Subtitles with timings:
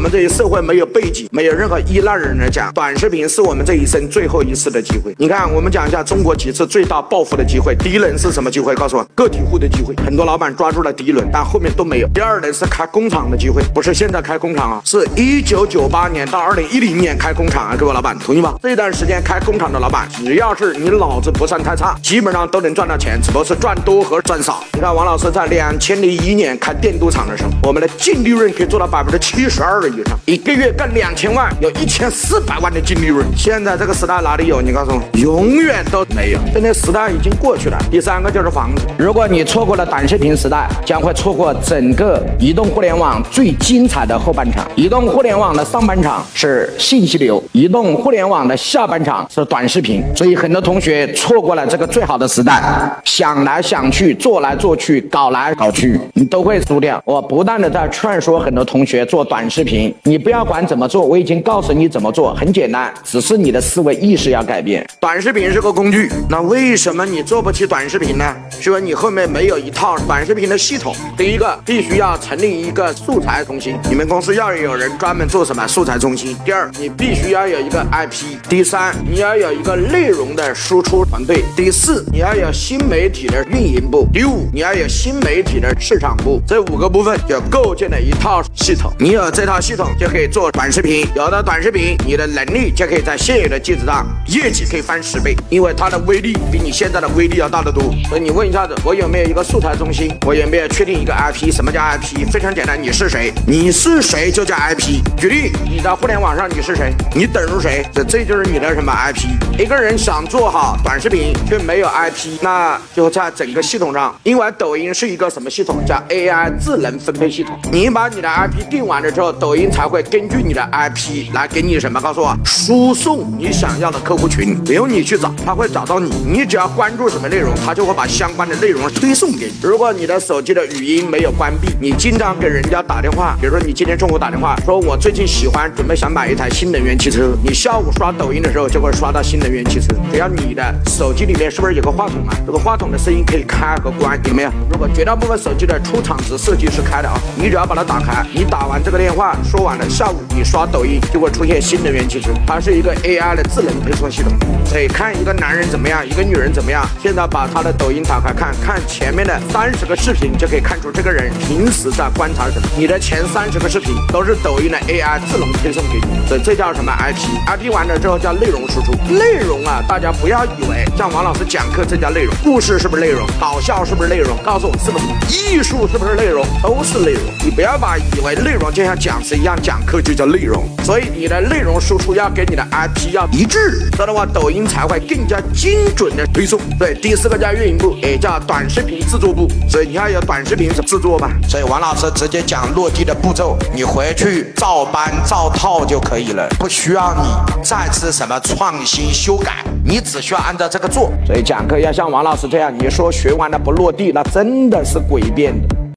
[0.00, 5.14] 我们这一社会没有背景、没有任何依赖人来讲，短视频是我们这一生最后一次的机会。
[5.18, 7.76] 你看，我们讲一下中国几次最大暴富的机会。
[7.76, 8.74] 第一轮是什么机会？
[8.74, 9.94] 告诉我，个体户的机会。
[10.02, 12.08] 很多老板抓住了第一轮，但后面都没有。
[12.14, 18.54] 第二轮是开工厂的机会，不是现在开工厂啊，是一九九八年到二零一零年开工厂啊，各位老板同意吗？
[18.62, 24.64] 这段时间开工厂的老板，只要是你脑子不算太差，基本上都能赚到钱，只不过是赚多和赚少。
[24.72, 33.26] 你看王老师在两千零一年开电镀厂的时候，我们的净利润可以做到百分之七十二的以上，一个月干两千万，有一千四百万的净利润。
[33.36, 34.60] 现在这个时代哪里有？
[34.60, 36.38] 你告诉我，永远都没有。
[36.52, 37.78] 现在时代已经过去了。
[37.90, 44.66] 第三个就是房子，如果你错过了短视频时代，将会错过整个移动互联网最精彩的后半场。
[44.74, 50.02] 移动互联网的上半场是信息流，移动互联网的下半场是短视频。
[50.16, 52.62] 所以很多同学错过了这个最好的时代，
[53.04, 57.00] 想来想去，做来做去，搞来搞去，你都会输掉。
[57.04, 64.84] 我不断的在劝说很多同学做短视频，你不要管怎么做，我已经告诉你怎么做，很简单，只是你的思维意识要改变。
[64.98, 68.34] 短视频是个工具，那为什么你做不起短视频呢？
[68.60, 70.94] 是因为你后面没有一套短视频的系统。
[71.16, 76.36] 第一个，必须要成立一个素材中心，你们公司要有人专门做什么素材中心。
[76.44, 78.36] 第二，你必须要有一个 IP。
[78.48, 81.42] 第三，你要有一个内容的输出团队。
[81.56, 84.06] 第四，你要有新媒体的运营部。
[84.12, 86.40] 第五，你要有新媒体的市场部。
[86.46, 88.92] 这五个部分就构建了一套系统。
[88.98, 91.06] 你有这套系系统，就可以做短视频。
[91.14, 97.84] 有了短视频，你的能力就可以在现有的基础上，业绩可以翻十倍，因为它的威力比你现在的威力要大得多。
[98.08, 100.12] 所以你问一下子，我有没有一个素材中心？
[100.26, 101.52] 我有没有确定一个 IP？
[101.52, 102.28] 什么叫 IP？
[102.32, 103.32] 非常简单，你是谁？
[103.46, 105.00] 你是谁就叫 IP。
[105.16, 106.92] 举例，你在互联网上你是谁？
[107.14, 107.86] 你等于谁？
[107.94, 109.28] 这这就是你的什么 IP？
[109.56, 115.76] 一个人想做好短视频却没有 IP，那就在整个系统上，因为抖音是一个什么系统？
[115.86, 117.56] 叫 AI 智能分配系统。
[117.70, 122.00] 你把你的 IP 定完了之后，抖音才会根据你的 IP 来给你什么？
[122.00, 126.08] 告诉我，输送你想要的客户群，不用你去找，他会找到你。
[126.24, 129.52] 你只要关注什么内容，他就会把相关的内容推送给你。
[129.60, 139.88] 如果你的手机的语音没有关闭，你经常给人家打电话，比如说你今天中午打电话，说我最近喜欢准备想买一台新能源汽车，你下午刷抖音的时候就会刷到新能源汽车。
[140.12, 142.34] 只要你的手机里面是不是有个话筒啊？
[142.46, 144.50] 这个话筒的声音可以开和关，有没有？
[144.70, 154.32] 如果绝大部分手机的出厂值设计是开的啊，你只要把它打开，你打完这个电话说完了，下午你刷抖音就会出现新能源汽车，它是一个 AI 的智能配送系统。
[154.64, 162.68] 所以看一个男人怎么样，一个女人怎么样，现在把他的抖音打开看看前面的三十个视频，就可以看出这个人平时在观察什么。
[162.76, 168.92] 你的前三十个视频都是抖音的 AI 智能推送给你，所以这叫什么 IP？IP 完了之后叫内容输出。
[169.08, 173.26] 内容啊，大家不要以为像王老师讲课这叫内容，故事是不是内容？
[173.40, 174.36] 搞笑是不是内容？
[174.44, 175.06] 告诉我是不是？
[175.34, 176.44] 艺术是不是内容？
[176.62, 177.22] 都是内容。
[177.42, 180.62] 你不要把以为内容就像讲师一样讲课就叫内容。
[180.84, 186.60] 所以你的内容输出要跟你的 IP 要一致，这样的话抖音才会更加精准的推送。
[186.78, 189.48] 对，第四个叫运营部，也叫短视频制作部。
[189.70, 191.30] 所以你要有短视频制作吧。
[191.48, 201.10] 所以王老师直接讲落地的步骤，你回去照搬照套就可以了，不需要你再次什么创新修改，你只需要按照这个做。
[201.24, 205.79] 所以讲课要像王老师这样，你说学完了不落地，那真的是诡辩的。